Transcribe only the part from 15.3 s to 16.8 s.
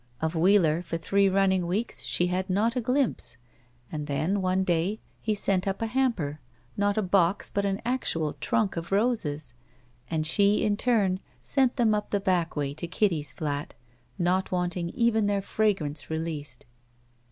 fragrance released.